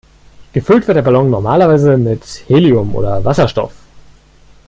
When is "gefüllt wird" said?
0.53-0.95